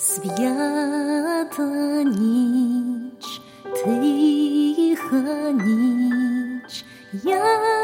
[0.00, 1.62] Свята
[2.04, 3.40] ніч,
[3.74, 7.77] тиха ніч, ясність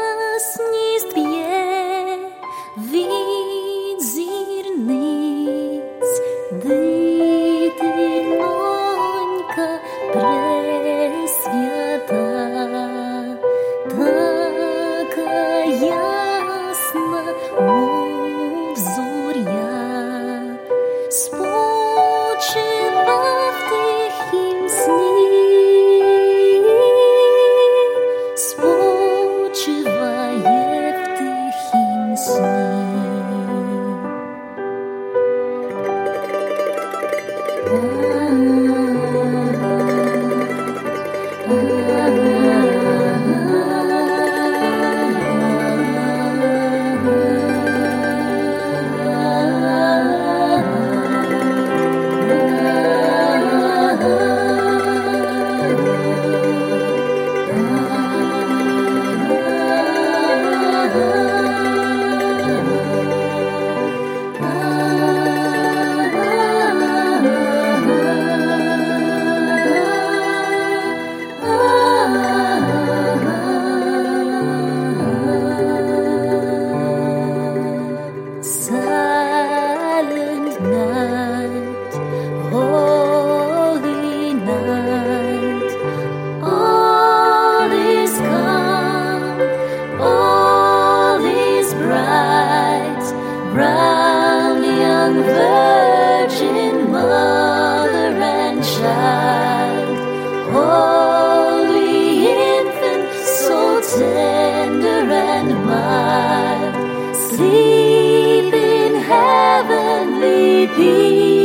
[110.67, 111.44] heavenly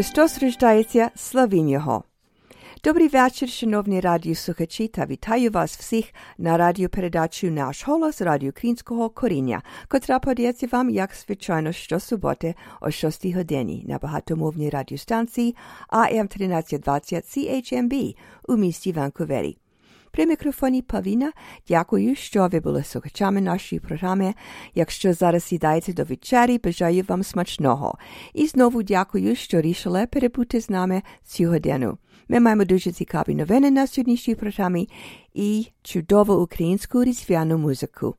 [0.00, 2.04] Христос рождається, славім Його.
[2.84, 6.04] Добрий вечір, шановні радіослухачі, та вітаю вас всіх
[6.38, 13.26] на радіопередачу «Наш голос» радіо Українського коріння, котра подається вам, як звичайно, щосуботи о 6
[13.26, 15.56] годині на багатомовній радіостанції
[15.88, 18.16] AM 1320 CHMB
[18.48, 19.56] у місті Ванкувері.
[20.11, 21.31] При мікрофоні Павіна
[21.67, 24.33] дякую, що ви були слухачами нашої програми.
[24.75, 27.97] Якщо зараз сідаєте до вечері, бажаю вам смачного.
[28.33, 31.97] І знову дякую, що рішили перебути з нами цю годину.
[32.27, 34.89] Ми маємо дуже цікаві новини на сьогоднішній програмі
[35.33, 38.15] і чудову українську різдвяну музику.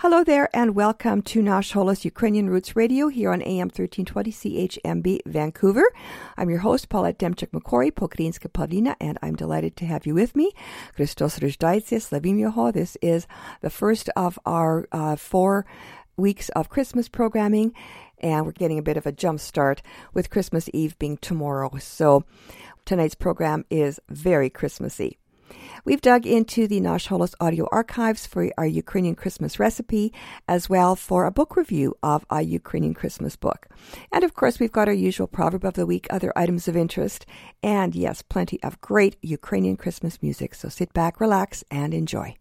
[0.00, 5.20] Hello there, and welcome to Nash Holos Ukrainian Roots Radio here on AM 1320 CHMB
[5.26, 5.92] Vancouver.
[6.36, 10.34] I'm your host, Paulette Demchuk MacQuarrie, Pokrinska Pavlina, and I'm delighted to have you with
[10.36, 10.52] me.
[10.94, 13.26] Christos Rizhdaitis, Slavim This is
[13.60, 15.66] the first of our uh, four
[16.16, 17.74] weeks of Christmas programming,
[18.18, 19.82] and we're getting a bit of a jump start
[20.14, 21.70] with Christmas Eve being tomorrow.
[21.78, 22.24] So
[22.84, 25.17] tonight's program is very Christmassy.
[25.84, 30.12] We've dug into the Nash Holos audio archives for our Ukrainian Christmas recipe,
[30.46, 33.68] as well for a book review of a Ukrainian Christmas book.
[34.12, 37.26] And of course, we've got our usual proverb of the week, other items of interest,
[37.62, 40.54] and yes, plenty of great Ukrainian Christmas music.
[40.54, 42.36] So sit back, relax, and enjoy.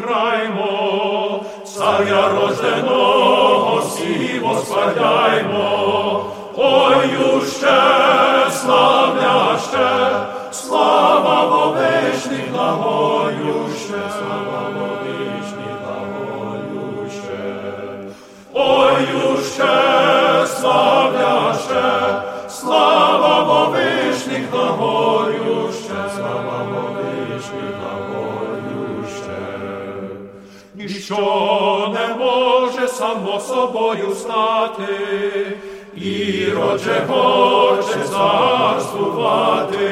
[0.00, 6.24] Граймо, царя рожденого всі восхваляймо,
[6.56, 7.82] ой юще,
[8.50, 10.16] славляще,
[10.52, 17.42] слава вовишній благоюще, слава вовишній благоюще,
[18.52, 28.01] ой юще, славляще, слава вовишніх благоюще, слава вовишніх
[30.74, 35.56] ніщо не може само собою стати,
[35.96, 39.88] і родже хоче царствувати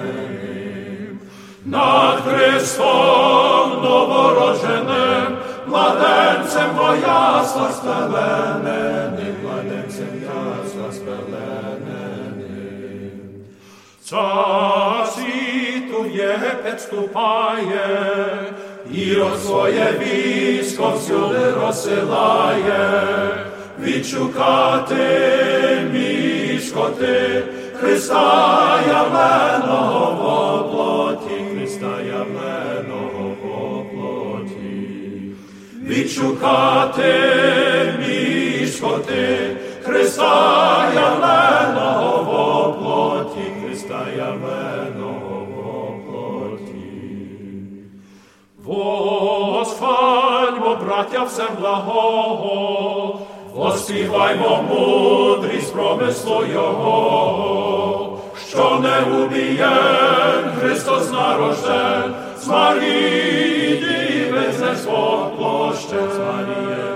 [1.64, 9.03] над Христом новороженим, младенцем моя спелененим.
[14.10, 17.86] Час світу є, підступає,
[18.92, 23.00] і от своє військо всюди розсилає,
[23.80, 24.98] відшукати
[25.92, 27.42] мішко ти,
[27.80, 35.32] Христа явленого в плоті, Христа явленого в плоті,
[35.82, 37.14] відшукати
[37.98, 43.43] мішко ти, Христа явленого в плоті
[50.94, 53.20] браття все благого,
[53.54, 64.76] воспіваймо мудрість промислу Його, що не убієн Христос нарожден, з Марії діви не
[66.14, 66.93] з Марії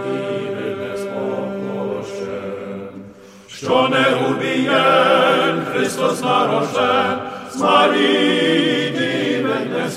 [3.63, 7.19] що не убієн Христос нарожден,
[7.53, 7.61] з
[8.91, 9.91] діви не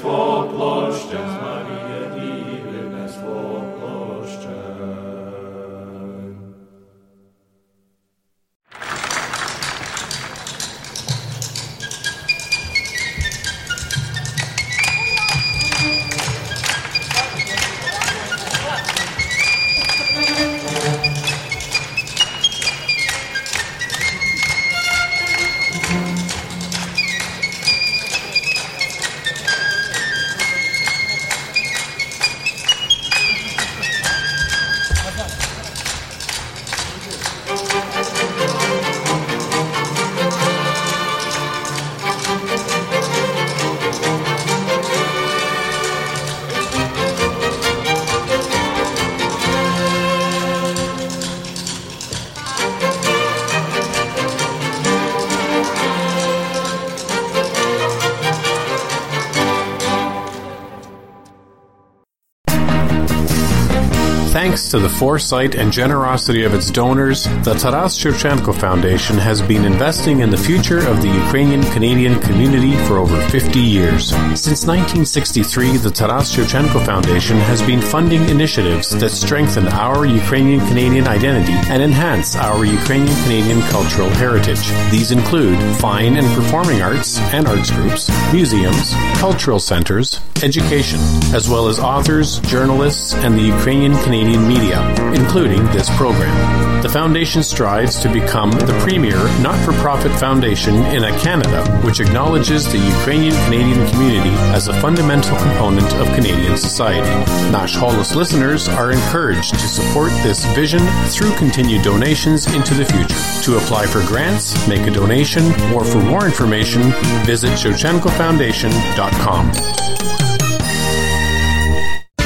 [64.72, 70.22] to the foresight and generosity of its donors, the Taras Shevchenko Foundation has been investing
[70.22, 74.12] in the future of the Ukrainian Canadian community for over 50 years.
[74.40, 81.06] Since 1963, the Taras Shevchenko Foundation has been funding initiatives that strengthen our Ukrainian Canadian
[81.06, 84.64] identity and enhance our Ukrainian Canadian cultural heritage.
[84.90, 91.00] These include fine and performing arts and arts groups, museums, cultural centers, education,
[91.34, 96.82] as well as authors, journalists, and the Ukrainian Canadian media, including this program.
[96.82, 102.00] The foundation strives to become the premier not for profit foundation in a Canada which
[102.00, 107.10] acknowledges the Ukrainian Canadian community as a fundamental component of Canadian society.
[107.52, 113.16] Nash Holos listeners are encouraged to support this vision through continued donations into the future.
[113.44, 116.94] To apply for grants, make a donation, or for more information,
[117.26, 120.21] visit ShevchenkoFoundation.com.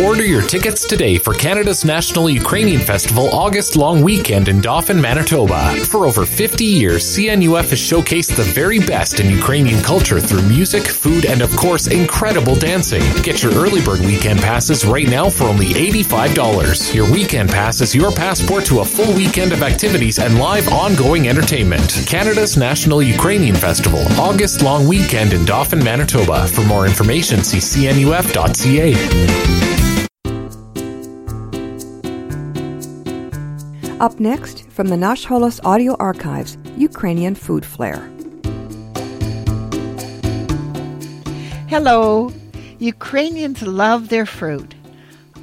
[0.04, 5.74] Order your tickets today for Canada's National Ukrainian Festival August long weekend in Dauphin, Manitoba.
[5.86, 10.86] For over 50 years, CNUF has showcased the very best in Ukrainian culture through music,
[10.86, 13.02] food, and of course, incredible dancing.
[13.24, 16.94] Get your early bird weekend passes right now for only $85.
[16.94, 21.30] Your weekend pass is your passport to a full weekend of activities and live ongoing
[21.30, 22.04] entertainment.
[22.06, 26.50] Canada's National Ukrainian Festival, August long weekend in Dauphin, Manitoba.
[26.50, 29.85] For more information, see cnuf.ca.
[34.02, 37.96] Up next, from the Nash Holos audio archives, Ukrainian food flair.
[41.70, 42.34] Hello.
[42.80, 44.76] Ukrainians love their fruit.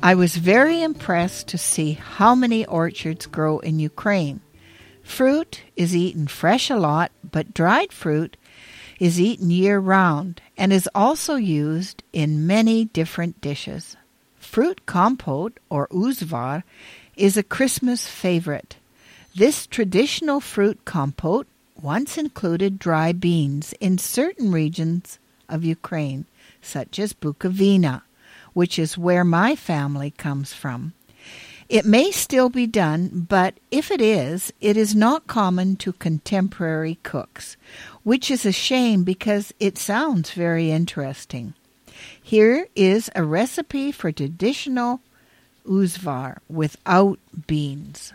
[0.02, 4.42] I was very impressed to see how many orchards grow in Ukraine.
[5.02, 8.36] Fruit is eaten fresh a lot, but dried fruit
[9.00, 13.96] is eaten year round and is also used in many different dishes.
[14.36, 16.64] Fruit compote, or uzvar,
[17.22, 18.74] is a Christmas favorite.
[19.32, 21.46] This traditional fruit compote
[21.80, 26.26] once included dry beans in certain regions of Ukraine,
[26.60, 28.02] such as Bukovina,
[28.54, 30.94] which is where my family comes from.
[31.68, 36.98] It may still be done, but if it is, it is not common to contemporary
[37.04, 37.56] cooks,
[38.02, 41.54] which is a shame because it sounds very interesting.
[42.20, 45.00] Here is a recipe for traditional
[45.66, 48.12] uzvar without beans.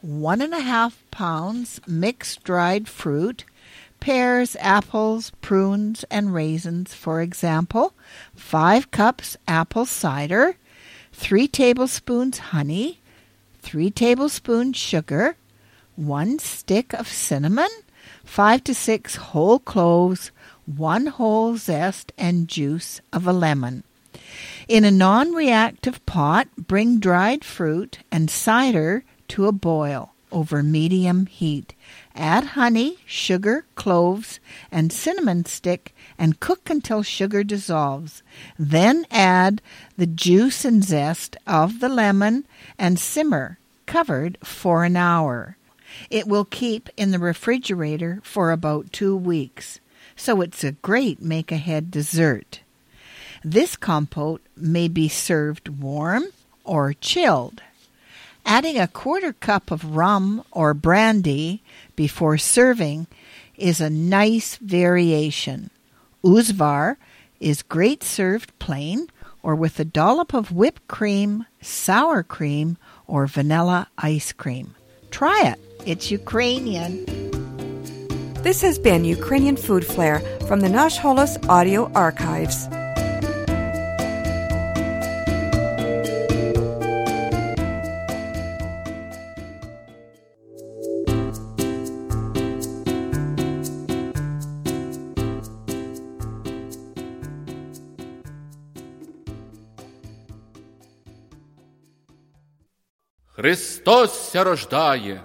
[0.00, 3.44] One and a half pounds mixed dried fruit,
[4.00, 7.92] pears, apples, prunes, and raisins, for example,
[8.34, 10.56] five cups apple cider,
[11.12, 13.00] three tablespoons honey,
[13.60, 15.36] three tablespoons sugar,
[15.96, 17.68] one stick of cinnamon,
[18.24, 20.30] five to six whole cloves,
[20.64, 23.82] one whole zest and juice of a lemon.
[24.68, 31.26] In a non reactive pot, bring dried fruit and cider to a boil over medium
[31.26, 31.74] heat.
[32.14, 34.40] Add honey, sugar, cloves,
[34.70, 38.22] and cinnamon stick and cook until sugar dissolves.
[38.58, 39.62] Then add
[39.96, 42.46] the juice and zest of the lemon
[42.78, 45.56] and simmer, covered for an hour.
[46.10, 49.80] It will keep in the refrigerator for about two weeks,
[50.14, 52.60] so it's a great make ahead dessert.
[53.42, 56.24] This compote may be served warm
[56.64, 57.62] or chilled.
[58.44, 61.62] Adding a quarter cup of rum or brandy
[61.96, 63.06] before serving
[63.56, 65.70] is a nice variation.
[66.22, 66.96] Uzvar
[67.38, 69.08] is great served plain
[69.42, 74.74] or with a dollop of whipped cream, sour cream, or vanilla ice cream.
[75.10, 75.58] Try it.
[75.86, 77.04] It's Ukrainian.
[78.42, 82.68] This has been Ukrainian Food Flair from the Nash Holos Audio Archives.
[103.40, 105.22] Христос ся рождає.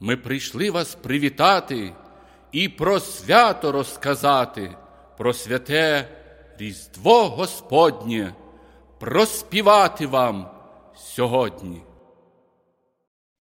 [0.00, 1.92] Ми прийшли вас привітати
[2.52, 4.76] і про свято розказати,
[5.18, 6.08] про святе
[6.58, 8.34] Різдво Господнє,
[9.00, 10.50] проспівати вам
[10.96, 11.82] сьогодні.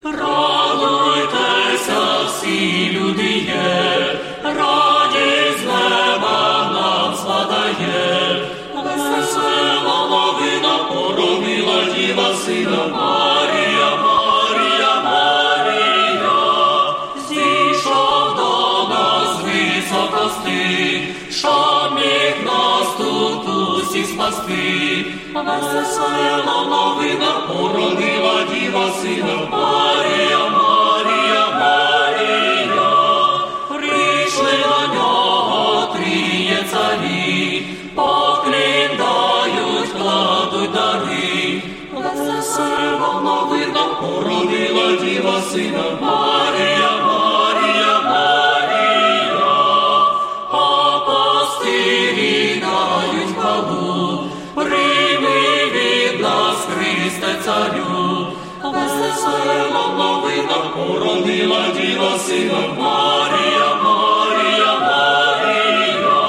[0.03, 1.03] Радуйтеся,
[2.25, 4.21] всі люди є,
[23.91, 25.05] усіх спасти.
[25.35, 32.91] Весела новина породила діва сина Марія, Марія, Марія.
[33.69, 37.63] Прийшли до нього тріє царі,
[37.95, 41.63] поклін дають, кладуть дари.
[41.95, 46.90] Весела новина породила діва сина Марія,
[60.41, 66.23] новина породила діва сина Марія, Марія, Марія.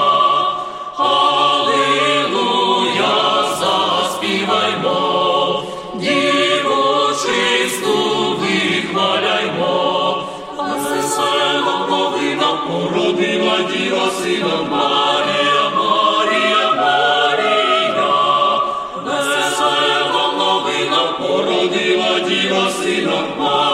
[1.76, 3.16] Алілуя,
[3.60, 5.00] заспіваймо,
[5.94, 6.82] діву
[7.22, 7.96] чисту
[8.40, 9.76] вихваляймо.
[10.58, 18.12] Весела новина породила діва сина Марія, Марія, Марія.
[19.04, 23.71] Весела новина породила діва сина Марія,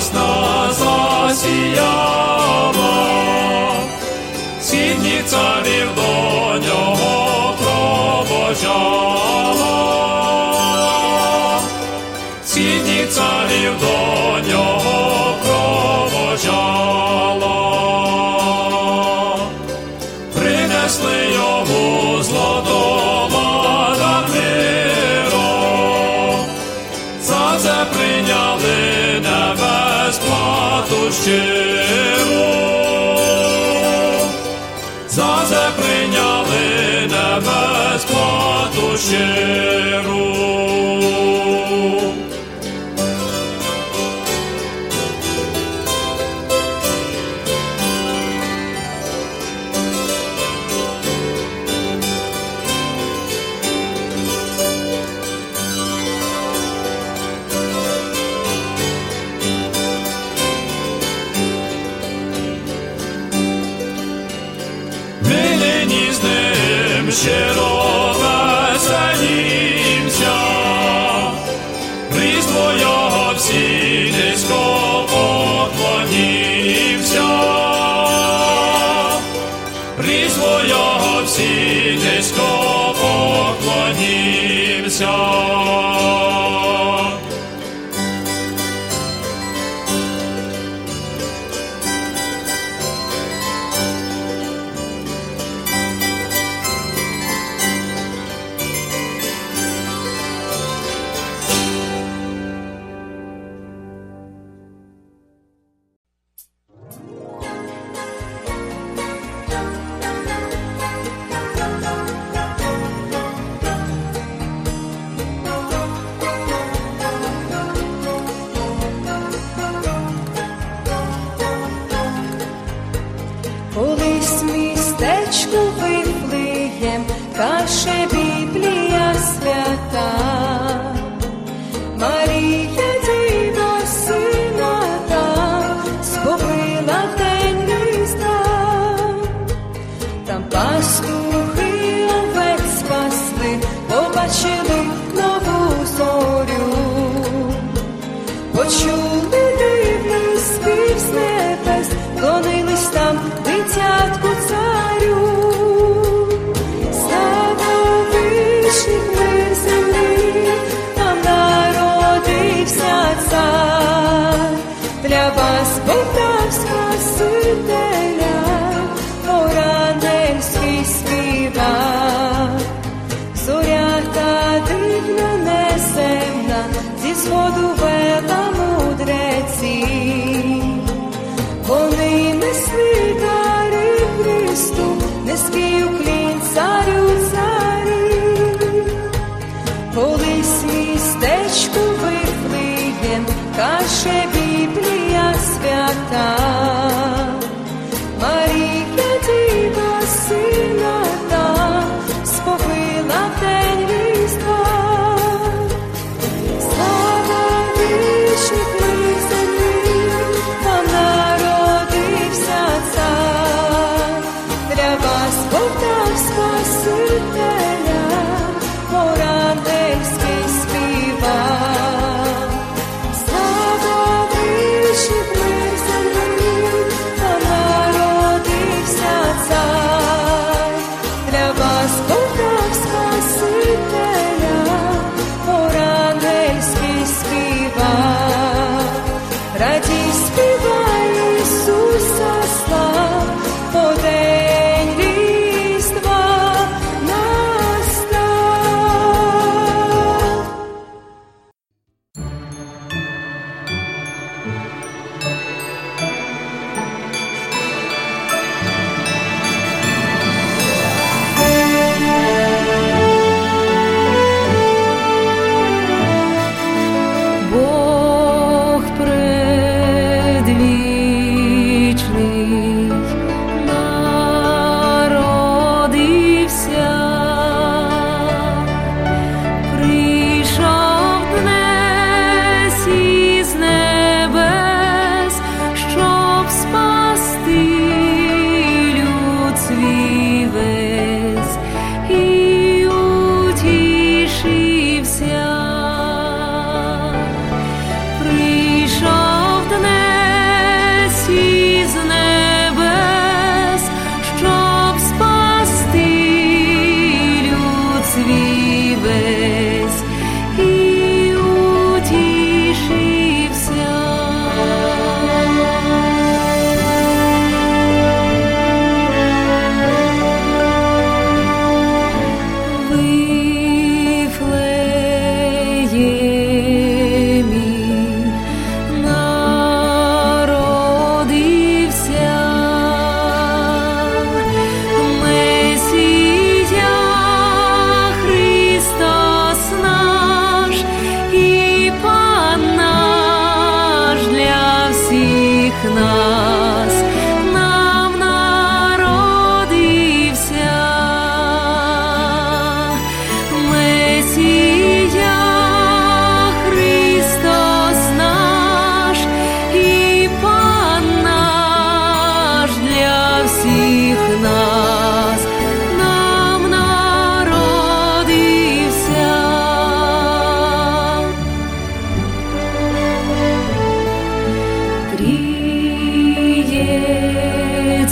[0.00, 0.59] snow.
[31.22, 32.50] щиро,
[35.08, 36.60] за це прийняли
[37.10, 40.19] небезплату щиру.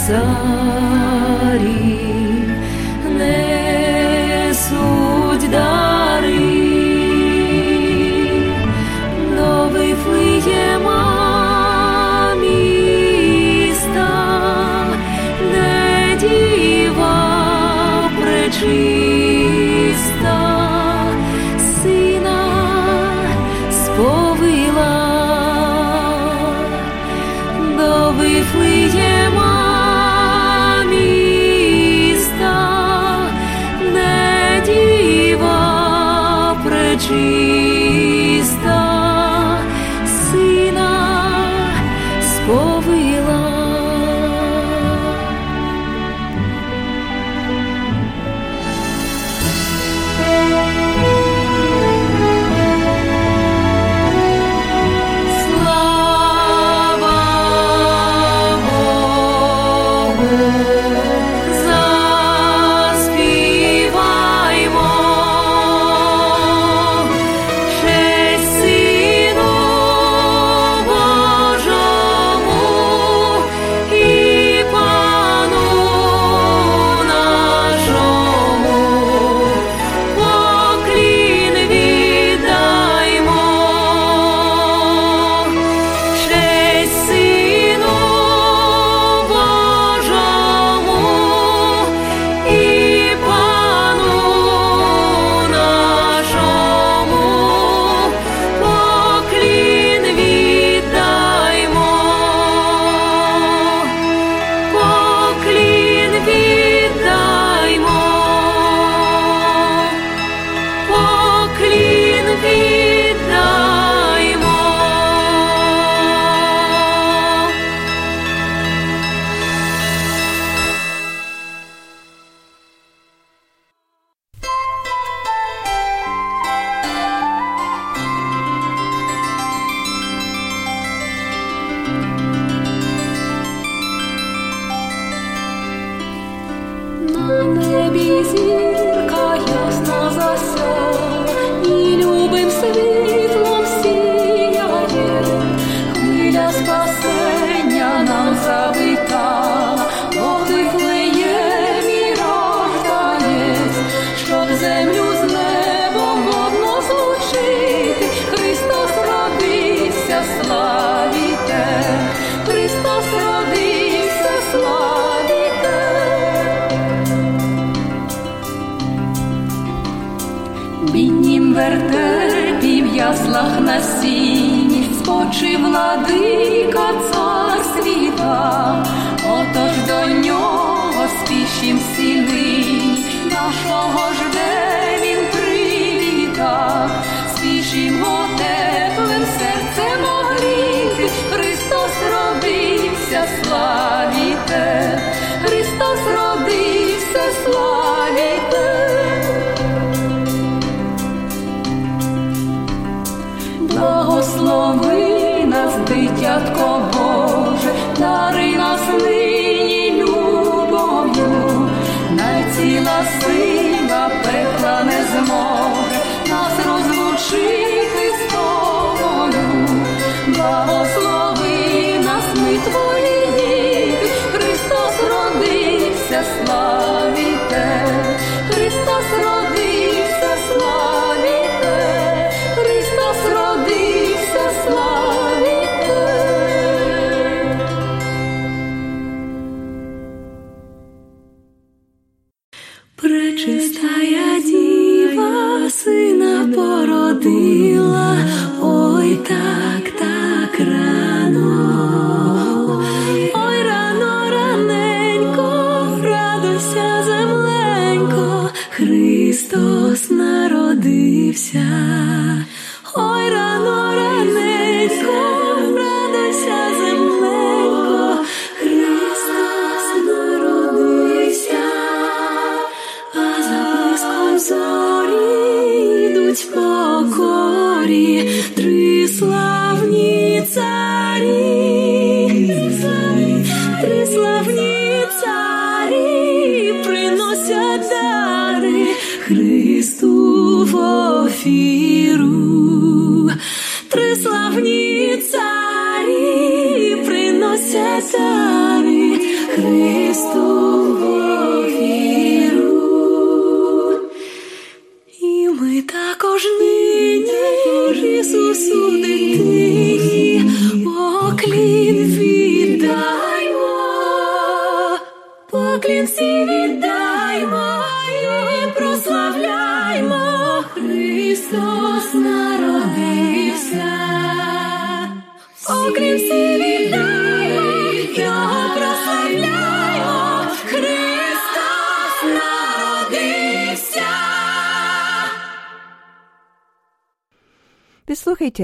[0.09, 1.69] sorry.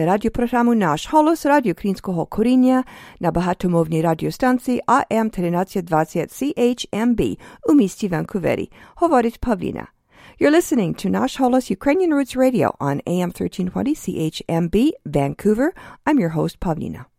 [0.05, 1.73] Radioprogramu Naš holos Radio
[3.19, 3.31] na
[4.87, 7.19] AM 1320 CHMB
[7.69, 7.73] u
[8.09, 8.67] Vancouveri.
[8.95, 9.85] Hovorit Pavlina.
[10.39, 15.73] You're listening to Nash Holos Ukrainian Roots Radio on AM 1320 CHMB, Vancouver.
[16.05, 17.14] I'm your host, Pavlina.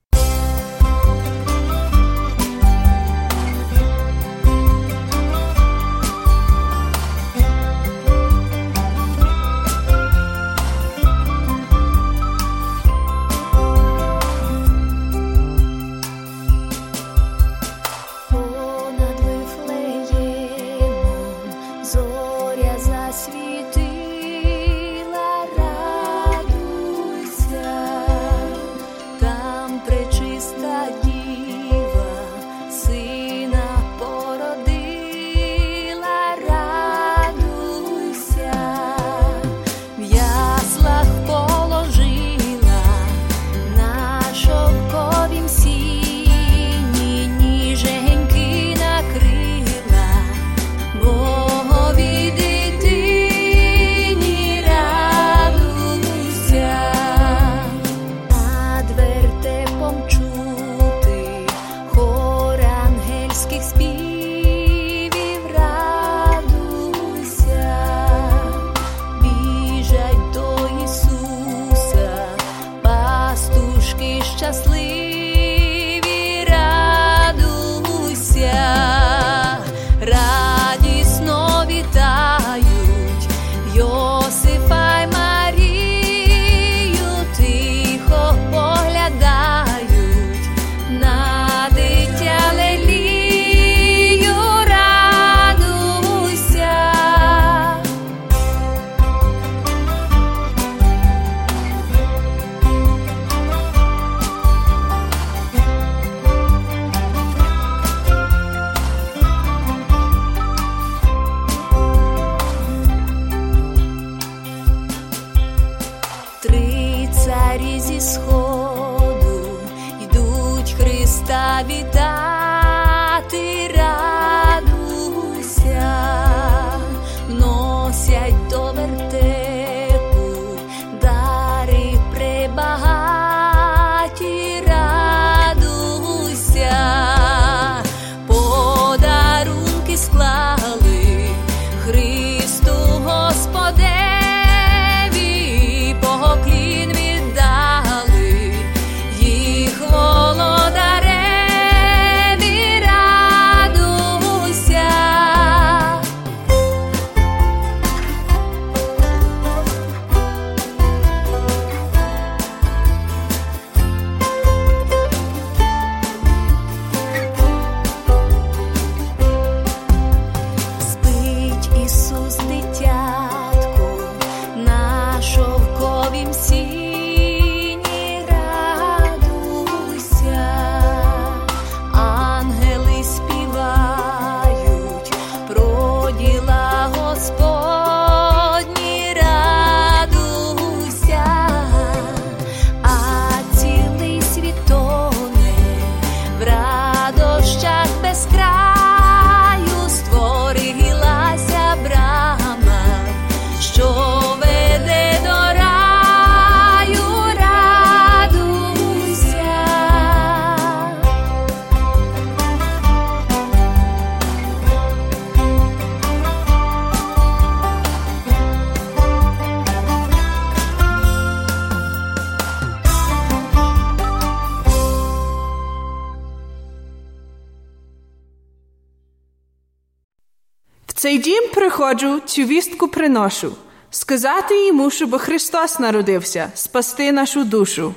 [231.16, 233.52] цей дім приходжу, цю вістку приношу,
[233.90, 237.94] сказати йому, щоб Христос народився, спасти нашу душу.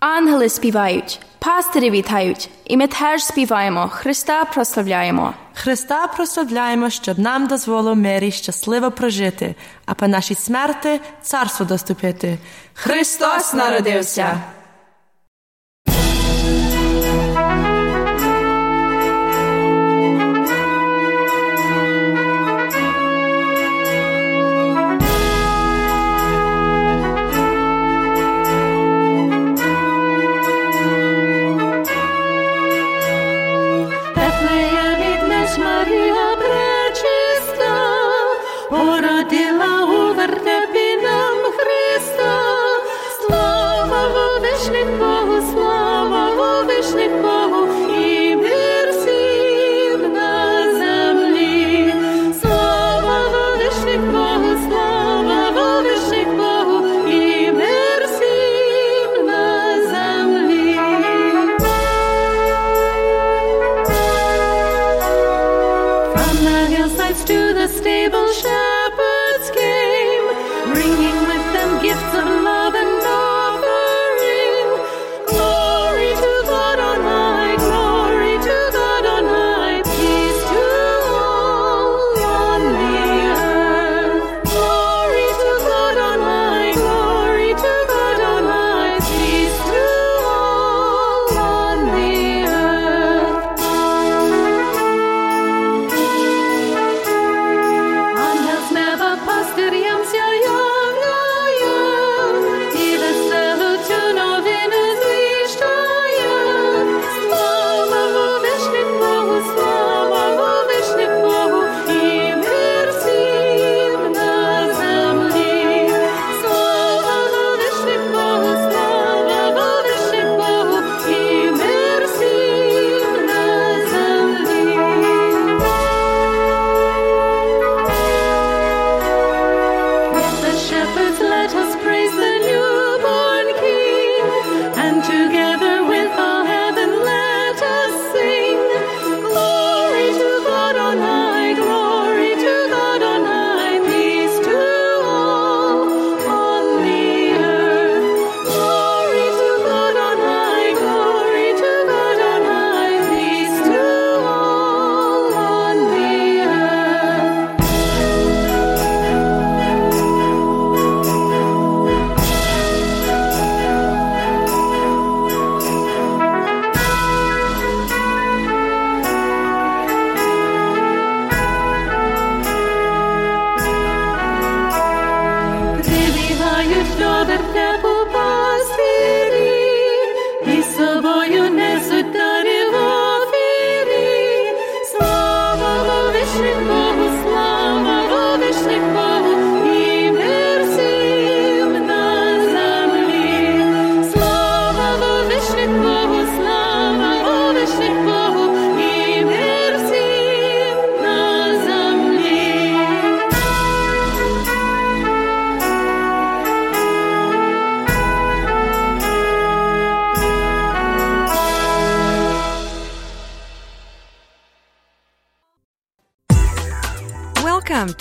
[0.00, 5.34] Ангели співають, пастирі вітають, і ми теж співаємо, Христа прославляємо.
[5.54, 9.54] Христа прославляємо, щоб нам дозволо мирі щасливо прожити,
[9.86, 12.38] а по нашій смерти царство доступити.
[12.74, 14.40] Христос народився.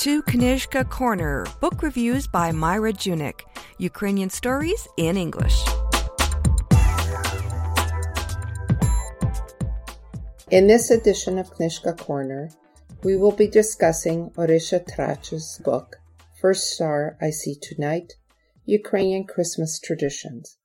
[0.02, 3.42] To Knizhka Corner, book reviews by Myra Junyk,
[3.78, 5.64] Ukrainian stories in English.
[10.50, 12.50] In this edition of Knizhka Corner,
[13.04, 15.98] we will be discussing Orysia Tracz's book,
[16.42, 18.14] First Star I See Tonight
[18.66, 20.58] Ukrainian Christmas Traditions.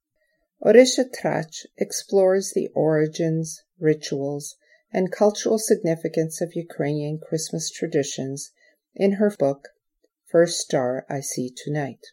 [0.65, 4.57] Orysia Tracz explores the origins, rituals,
[4.95, 8.53] and cultural significance of Ukrainian Christmas traditions
[8.97, 9.69] in her book,
[10.25, 12.07] First Star I See Tonight.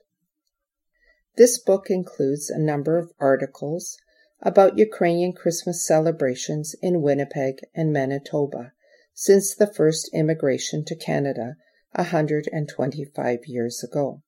[1.38, 3.98] This book includes a number of articles
[4.42, 8.74] about Ukrainian Christmas celebrations in Winnipeg and Manitoba
[9.14, 11.56] since the first immigration to Canada
[11.96, 14.22] 125 years ago.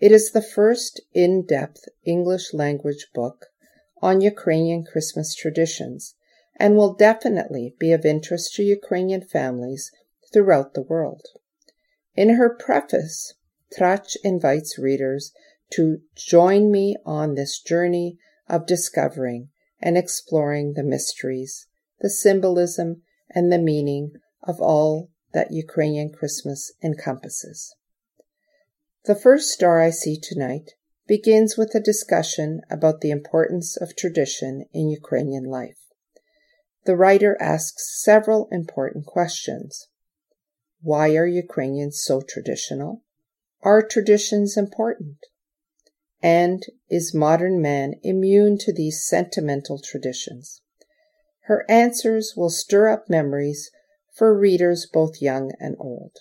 [0.00, 3.48] It is the first in depth English language book
[4.00, 6.14] on Ukrainian Christmas traditions
[6.58, 9.92] and will definitely be of interest to Ukrainian families
[10.32, 11.22] throughout the world.
[12.16, 13.34] In her preface,
[13.76, 15.32] Tracz invites readers
[15.72, 19.50] to join me on this journey of discovering
[19.80, 21.66] and exploring the mysteries,
[22.00, 24.12] the symbolism, and the meaning
[24.42, 27.74] of all that Ukrainian Christmas encompasses.
[29.04, 30.70] The first star I see tonight
[31.06, 35.78] begins with a discussion about the importance of tradition in Ukrainian life.
[36.86, 39.88] The writer asks several important questions.
[40.86, 43.02] Why are Ukrainians so traditional?
[43.60, 45.16] Are traditions important?
[46.22, 50.62] And is modern man immune to these sentimental traditions?
[51.46, 53.72] Her answers will stir up memories
[54.14, 56.18] for readers both young and old.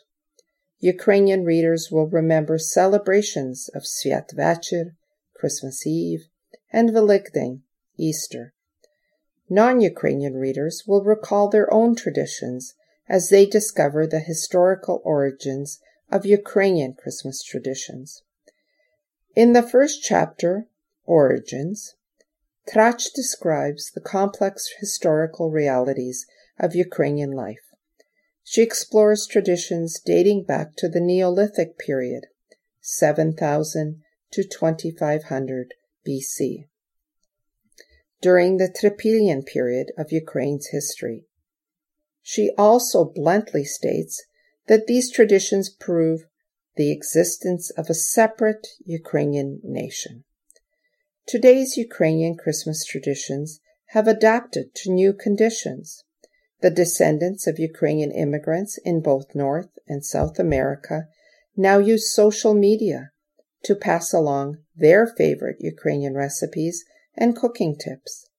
[0.80, 4.96] Ukrainian readers will remember celebrations of Sviatvacher,
[5.36, 6.26] Christmas Eve,
[6.74, 7.62] and Velykden,
[7.98, 8.56] Easter.
[9.48, 12.74] Non-Ukrainian readers will recall their own traditions
[13.08, 15.80] as they discover the historical origins
[16.12, 18.24] of Ukrainian Christmas traditions.
[19.36, 20.68] In the first chapter,
[21.06, 21.96] Origins,
[22.68, 26.26] Tracz describes the complex historical realities
[26.60, 27.74] of Ukrainian life.
[28.44, 32.28] She explores traditions dating back to the Neolithic period,
[32.82, 34.02] 7000
[34.32, 35.74] to 2500
[36.08, 36.68] BC,
[38.22, 41.26] during the Trypillian period of Ukraine's history.
[42.28, 44.26] She also bluntly states
[44.66, 46.26] that these traditions prove
[46.76, 50.24] the existence of a separate Ukrainian nation.
[51.28, 53.60] Today's Ukrainian Christmas traditions
[53.90, 56.04] have adapted to new conditions.
[56.62, 61.06] The descendants of Ukrainian immigrants in both North and South America
[61.56, 63.12] now use social media
[63.66, 68.32] to pass along their favorite Ukrainian recipes and cooking tips.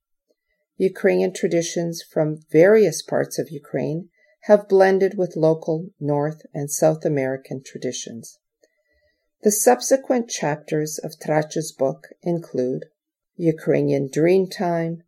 [0.78, 4.10] Ukrainian traditions from various parts of Ukraine
[4.42, 8.38] have blended with local North and South American traditions.
[9.42, 12.84] The subsequent chapters of Tracz's book include
[13.36, 15.02] Ukrainian Dreamtime,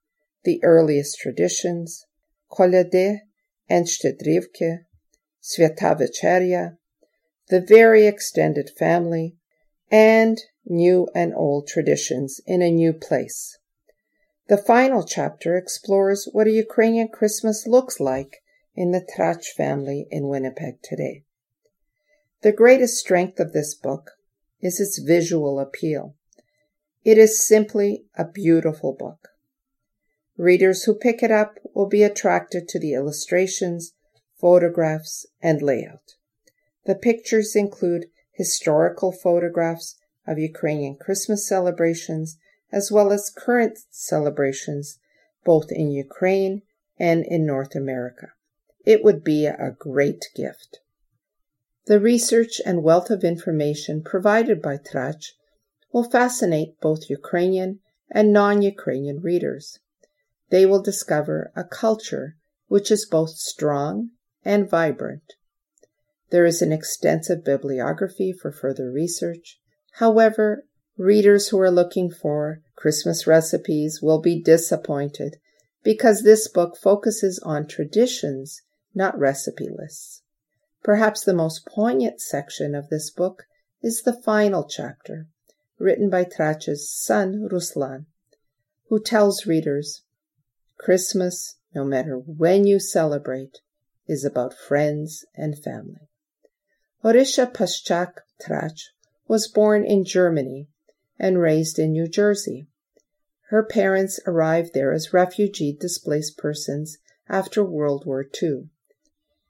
[0.45, 2.07] the earliest traditions,
[2.51, 3.21] Kolyady
[3.69, 4.85] and Shchedrivky,
[5.43, 6.77] Sveta
[7.49, 9.37] the very extended family,
[9.91, 13.59] and new and old traditions in a new place.
[14.49, 18.39] The final chapter explores what a Ukrainian Christmas looks like
[18.75, 21.25] in the Tracz family in Winnipeg today.
[22.41, 24.13] The greatest strength of this book
[24.61, 26.15] is its visual appeal.
[27.05, 29.29] It is simply a beautiful book.
[30.39, 33.93] Readers who pick it up will be attracted to the illustrations,
[34.41, 36.15] photographs, and layout.
[36.87, 39.97] The pictures include historical photographs
[40.27, 42.39] of Ukrainian Christmas celebrations
[42.71, 44.99] as well as current celebrations
[45.45, 46.63] both in Ukraine
[46.99, 48.33] and in North America.
[48.85, 50.81] It would be a great gift.
[51.87, 55.33] The research and wealth of information provided by Tracz
[55.93, 59.79] will fascinate both Ukrainian and non-Ukrainian readers.
[60.51, 62.37] They will discover a culture
[62.69, 64.11] which is both strong
[64.45, 65.35] and vibrant.
[66.31, 69.59] There is an extensive bibliography for further research.
[69.93, 70.65] However,
[70.99, 75.37] readers who are looking for Christmas recipes will be disappointed
[75.85, 78.63] because this book focuses on traditions
[78.95, 80.23] not recipe lists.
[80.83, 83.45] Perhaps the most poignant section of this book
[83.81, 85.29] is the final chapter,
[85.79, 88.07] written by Tracz's son, Ruslan,
[88.89, 90.03] who tells readers
[90.79, 93.61] Christmas, no matter when you celebrate,
[94.09, 96.09] is about friends and family.
[97.05, 98.89] Orysia Paszczak Tracz
[99.29, 100.67] was born in Germany
[101.19, 102.69] and raised in New Jersey.
[103.49, 106.99] Her parents arrived there as refugee displaced persons
[107.29, 108.69] after World War II.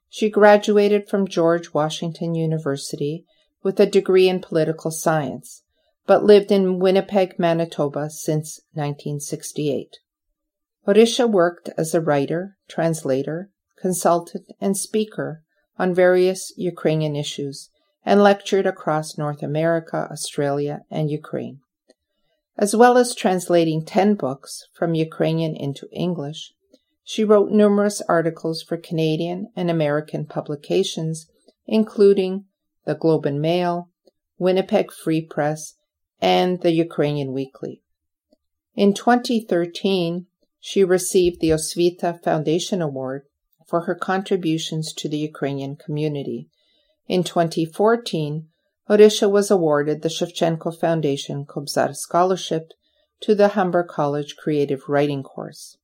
[0.08, 3.26] She graduated from George Washington University
[3.62, 5.62] with a degree in political science,
[6.06, 9.98] but lived in Winnipeg, Manitoba since 1968.
[10.86, 15.42] Orysia worked as a writer, translator, consultant, and speaker
[15.76, 17.68] on various Ukrainian issues
[18.08, 21.60] and lectured across North America, Australia, and Ukraine.
[22.56, 26.54] As well as translating 10 books from Ukrainian into English,
[27.04, 31.26] she wrote numerous articles for Canadian and American publications,
[31.66, 32.46] including
[32.86, 33.90] the Globe and Mail,
[34.38, 35.74] Winnipeg Free Press,
[36.18, 37.82] and the Ukrainian Weekly.
[38.74, 40.24] In 2013,
[40.58, 43.24] she received the Osvita Foundation Award
[43.66, 46.48] for her contributions to the Ukrainian community.
[47.08, 48.48] In 2014,
[48.90, 52.72] Orysia was awarded the Shevchenko Foundation Kobzar Scholarship
[53.20, 55.78] to the Humber College Creative Writing course.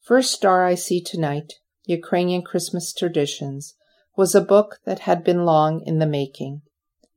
[0.00, 3.74] First Star I See Tonight, Ukrainian Christmas Traditions,
[4.16, 6.62] was a book that had been long in the making.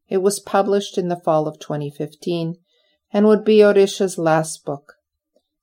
[0.07, 2.57] It was published in the fall of 2015
[3.11, 4.93] and would be Orysia's last book,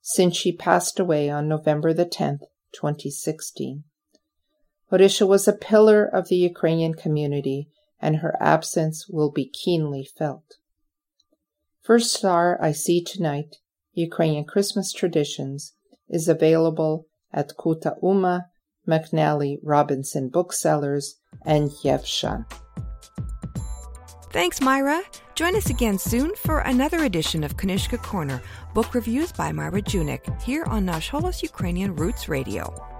[0.01, 3.85] since she passed away on November the 10th, 2016.
[4.91, 7.69] Orysia was a pillar of the Ukrainian community,
[8.01, 10.55] and her absence will be keenly felt.
[11.81, 13.57] First Star I See Tonight,
[13.93, 15.73] Ukrainian Christmas Traditions,
[16.09, 18.47] is available at Kuta Uma,
[18.87, 21.15] McNally Robinson Booksellers,
[21.45, 22.45] and Yevshan.
[24.31, 25.01] Thanks, Myra.
[25.35, 28.41] Join us again soon for another edition of Knizhka Corner,
[28.73, 32.98] book reviews by Myra Junyk, here on Nash Holos Ukrainian Roots Radio.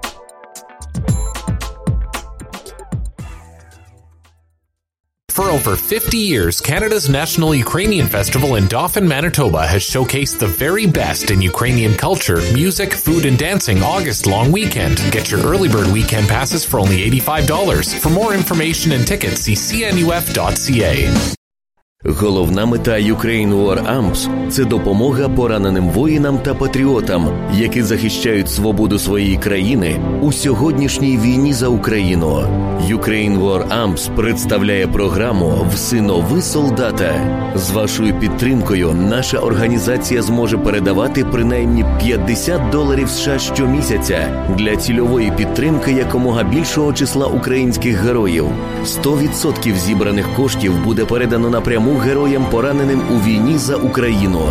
[5.30, 10.86] For over 50 years, Canada's National Ukrainian Festival in Dauphin, Manitoba has showcased the very
[10.86, 14.98] best in Ukrainian culture, music, food, and dancing August long weekend.
[15.12, 18.00] Get your early bird weekend passes for only $85.
[18.00, 21.39] For more information and tickets, see cnuf.ca.
[22.06, 29.38] Головна мета Ukraine War Amps– це допомога пораненим воїнам та патріотам, які захищають свободу своєї
[29.38, 32.44] країни у сьогоднішній війні за Україну.
[32.90, 37.14] Ukraine War Amps представляє програму «Всинови солдата».
[37.56, 45.92] З вашою підтримкою наша організація зможе передавати принаймні 50 доларів США щомісяця для цільової підтримки
[45.92, 48.46] якомога більшого числа українських героїв.
[48.86, 54.42] 100% зібраних коштів буде передано напряму героям, пораненим у війні за Україну.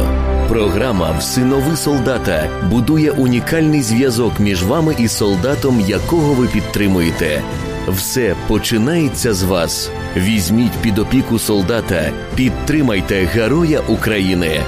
[0.49, 7.43] Програма Всинови солдата будує унікальний зв'язок між вами і солдатом, якого ви підтримуєте.
[7.89, 9.91] Все починається з вас.
[10.17, 14.61] Візьміть під опіку солдата, підтримайте героя України.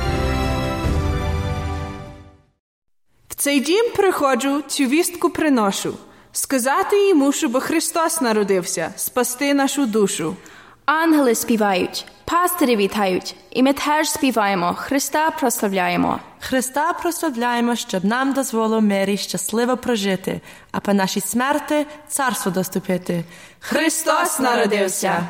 [3.28, 5.94] В цей дім приходжу, цю вістку приношу.
[6.32, 10.36] Сказати йому, щоб Христос народився, спасти нашу душу.
[10.84, 16.20] Ангели співають, пастирі вітають, і ми теж співаємо, Христа прославляємо.
[16.40, 20.40] Христа прославляємо, щоб нам дозволо мирі щасливо прожити,
[20.72, 23.24] а по нашій смерти царство доступити.
[23.60, 25.26] Христос народився!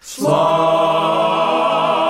[0.00, 2.01] Слава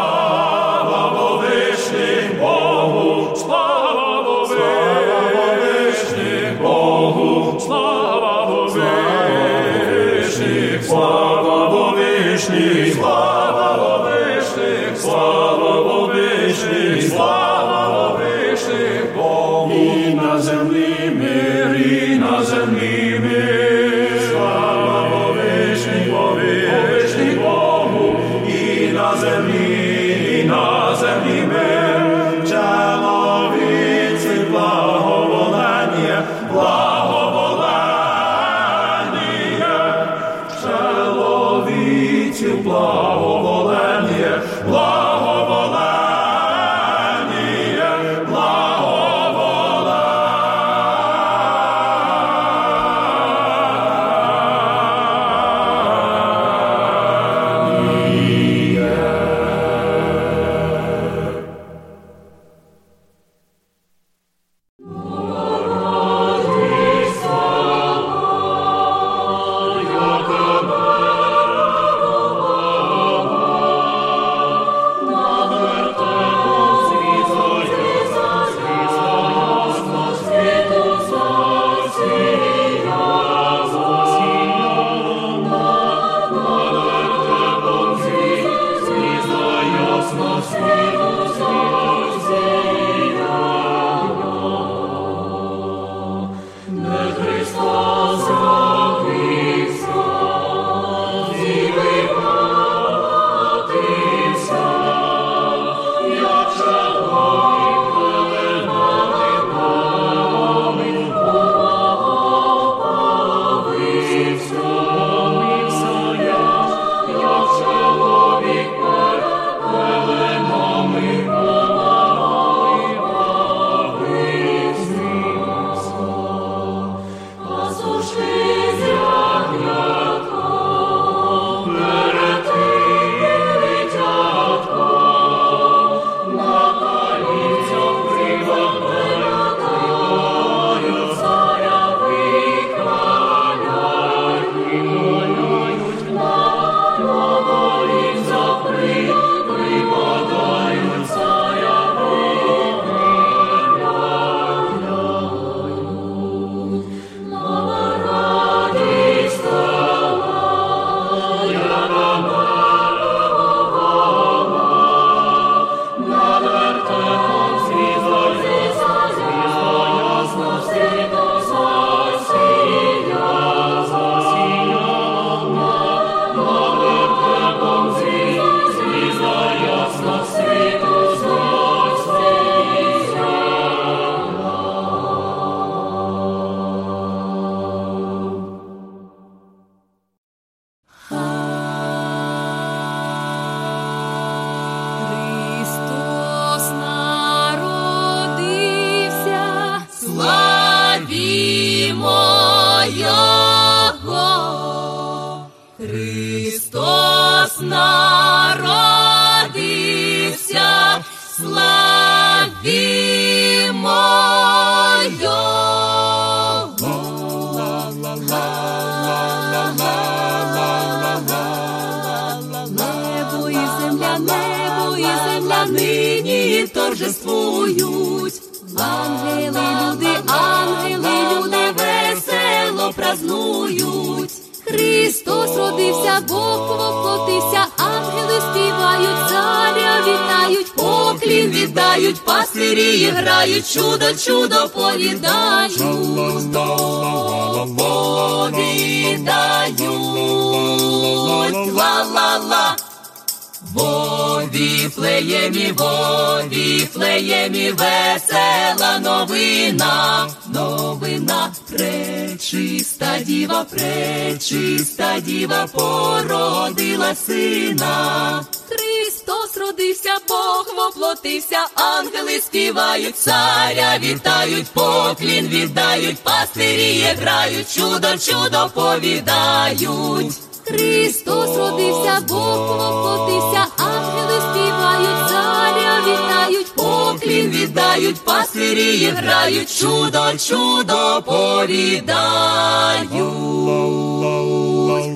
[270.82, 280.32] воплотився, ангели співають, царя вітають, поклін віддають, пастирі грають, чудо, чудо повідають.
[280.64, 292.12] Христос родився, Бог воплотився, ангели співають, царя вітають, поклін віддають, пастирі грають, чудо, чудо повідають.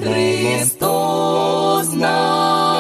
[0.03, 2.76] Христос народився.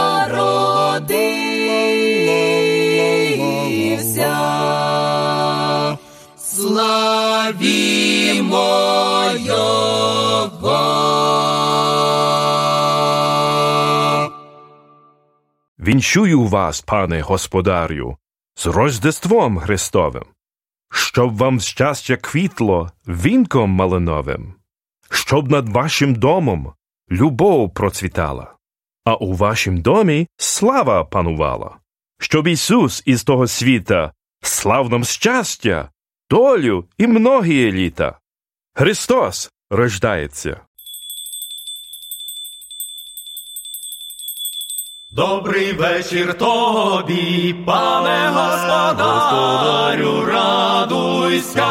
[6.77, 8.61] Славімо
[9.39, 10.77] Його.
[15.79, 18.16] Вінчую вас, пане господарю,
[18.57, 20.24] з Рождеством Христовим,
[20.91, 24.55] щоб вам щастя квітло вінком малиновим,
[25.11, 26.72] щоб над вашим домом
[27.11, 28.55] любов процвітала,
[29.05, 31.77] а у вашім домі слава панувала,
[32.18, 34.12] щоб Ісус із того світа
[34.43, 35.91] слав нам щастя,
[36.31, 38.18] долю і многії літа.
[38.74, 40.61] Христос рождається.
[45.11, 51.66] Добрий вечір тобі, пане господарю, радуйся,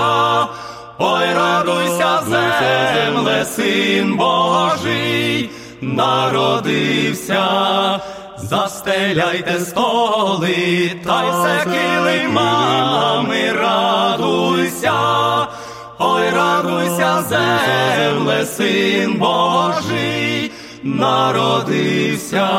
[0.99, 5.49] ой, радуйся, земле, син Божий,
[5.81, 7.45] народився,
[8.49, 14.93] застеляйте столи, та й все килимами, радуйся,
[15.99, 20.51] ой, радуйся, земле, син Божий,
[20.83, 22.49] народився.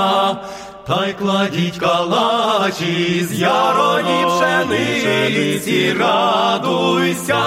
[0.87, 7.43] Та й кладіть калачі з яроні пшениці, радуйся,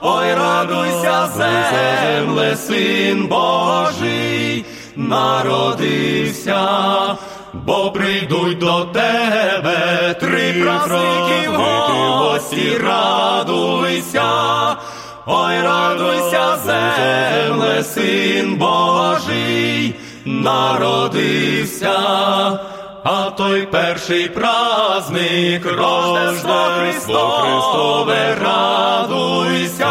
[0.00, 4.64] ой, радуйся, земле, син Божий,
[4.96, 6.60] народився,
[7.64, 14.22] бо прийдуть до тебе три праздники в гості, радуйся,
[15.26, 19.94] ой, радуйся, земле, син Божий
[20.24, 21.98] народився,
[23.04, 29.88] а той перший праздник Рождество Христове, радуйся,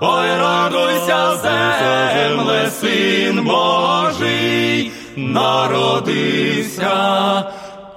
[0.00, 4.77] ой, радуйся, земле, син Божий,
[5.26, 6.94] народився.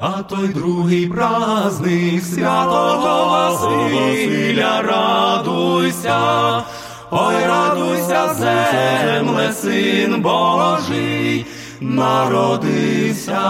[0.03, 6.63] А той другий праздник святого Василя, радуйся,
[7.11, 11.45] ой, радуйся, земле, син Божий,
[11.79, 13.41] народився,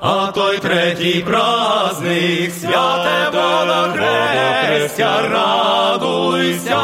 [0.00, 6.80] а той третій праздник святе Водохрестя, радуйся,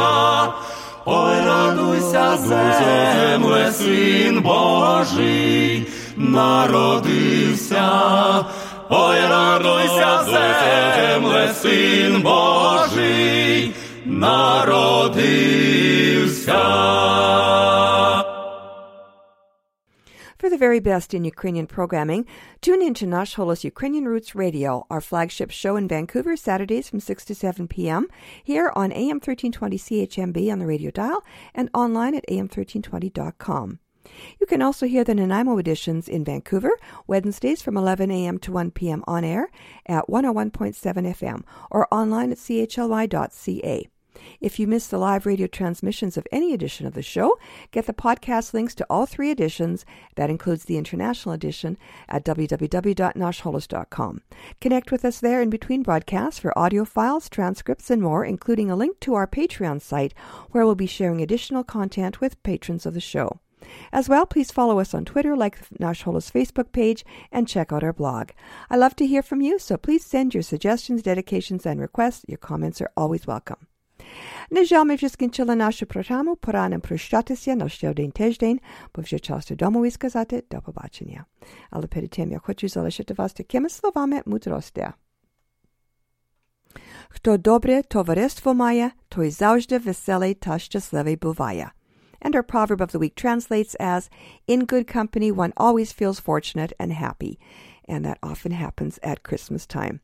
[1.05, 7.89] ой, радуйся, земле, син Божий, народився,
[8.89, 13.75] ой, радуйся, земле, син Божий,
[14.05, 14.91] народився.
[20.51, 22.27] The very best in Ukrainian programming,
[22.61, 26.99] tune in to Nash Holos Ukrainian Roots Radio, our flagship show in Vancouver, Saturdays from
[26.99, 28.09] 6 to 7 p.m.,
[28.43, 31.23] here on AM 1320 CHMB on the radio dial
[31.55, 33.79] and online at am1320.com.
[34.41, 36.73] You can also hear the Nanaimo editions in Vancouver,
[37.07, 38.41] Wednesdays from 11 a.m.
[38.41, 39.05] to 1 p.m.
[39.07, 39.53] on air
[39.87, 43.89] at 101.7 FM or online at chly.ca.
[44.41, 47.39] If you missed the live radio transmissions of any edition of the show,
[47.71, 49.85] get the podcast links to all three editions,
[50.17, 54.23] that includes the international edition, at www.nashholos.com.
[54.61, 58.77] Connect with us there in between broadcasts for audio files, transcripts, and more, including a
[58.77, 60.15] link to our Patreon site,
[60.51, 63.41] where we'll be sharing additional content with patrons of the show.
[63.93, 67.85] As well, please follow us on Twitter, like Nash Holos Facebook page, and check out
[67.85, 68.31] our blog.
[68.71, 72.25] I love to hear from you, so please send your suggestions, dedications, and requests.
[72.27, 73.67] Your comments are always welcome.
[74.50, 76.36] На жаль, ми вже скінчили нашу програму.
[76.36, 78.60] Пора нам прощатися на ще один тиждень,
[78.96, 81.26] бо вже час додому і сказати до побачення.
[81.70, 84.88] Але перед тим я хочу залишити вас такими словами мудрості.
[87.10, 91.72] Хто добре товариство має, той завжди веселий та щасливий буває.
[92.22, 94.10] And our proverb of the week translates as
[94.48, 97.38] In good company, one always feels fortunate and happy.
[97.92, 100.00] And that often happens at Christmas time.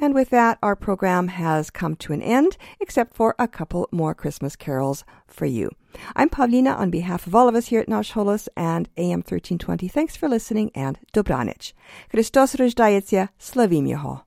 [0.00, 4.14] And with that, our program has come to an end, except for a couple more
[4.14, 5.70] Christmas carols for you.
[6.14, 9.88] I'm Pavlina on behalf of all of us here at Nash Holos and AM 1320.
[9.88, 11.72] Thanks for listening and Dobranich.
[12.12, 14.20] Christos рождається, славім Його.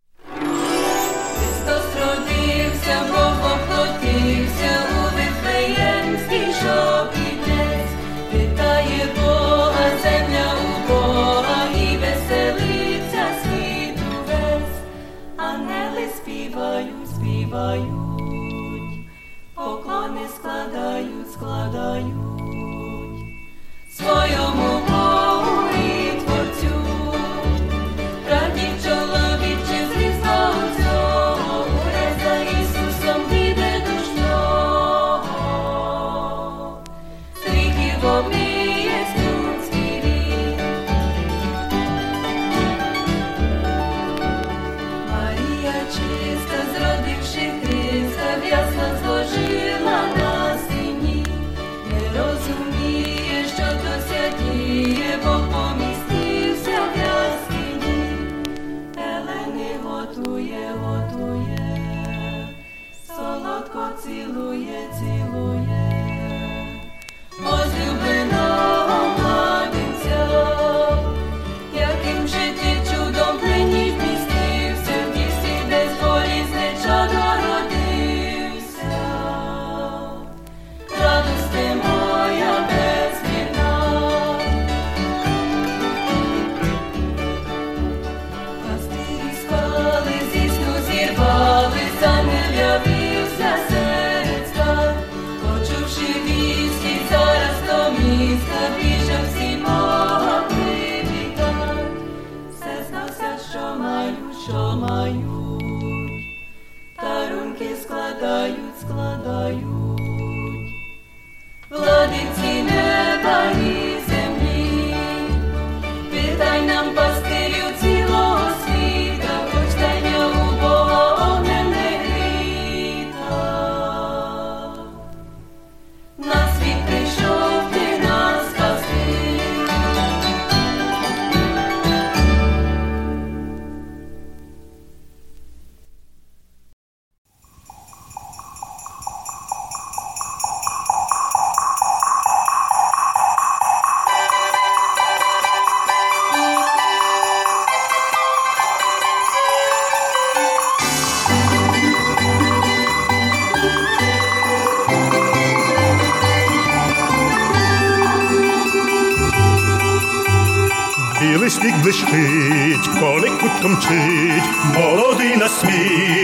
[17.65, 19.07] Співають,
[19.55, 22.24] поклони складають, складають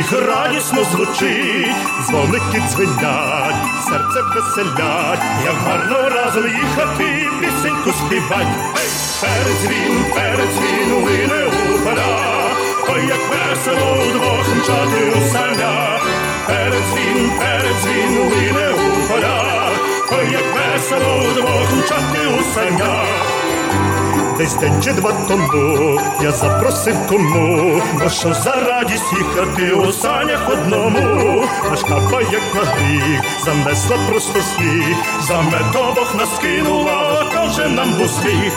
[0.00, 1.76] сміх радісно звучить,
[2.06, 3.54] дзвоники дзвенять,
[3.88, 8.46] серце веселять, як гарно разом їхати, пісеньку співать.
[8.76, 8.90] Ей,
[9.20, 12.50] передзвін, передзвін, лине у поля,
[12.88, 16.06] ой, як весело удвох мчати у санях.
[16.46, 19.70] Передзвін, передзвін, лине у поля,
[20.12, 23.39] ой, як весело удвох мчати у санях.
[24.40, 30.48] Десь день чи два тому я запросив кому, бо що за радість їхати у санях
[30.48, 37.92] одному, аж капа, як на гріх, занесла просто сніг, за медовох нас кинула, вже нам
[37.92, 38.52] був сміх.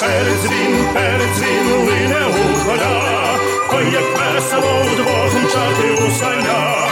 [0.00, 3.38] Передзвін, передзвін, лине у поля,
[3.72, 6.90] ой, як весело вдвох мчати у санях.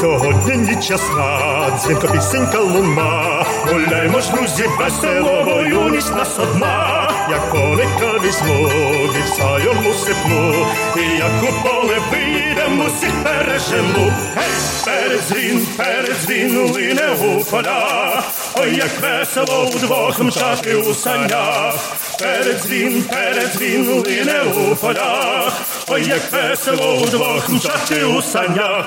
[0.00, 1.78] Сьогодні ніч ясна,
[2.12, 7.10] пісенька луна, гуляймо ж, друзі, весело, бо юність нас одна.
[7.30, 8.68] як коника візьму,
[9.14, 10.66] вівса йому сипну,
[10.96, 14.12] і як у поле вийдем, усіх пережену.
[14.36, 14.44] Гей,
[14.84, 18.22] передзвін, передзвін, лине у поля,
[18.54, 21.74] ой, як весело удвох мчати у санях.
[22.18, 25.52] Передзвін, передзвін, лине у полях,
[25.88, 28.86] ой, як весело удвох мчати у санях.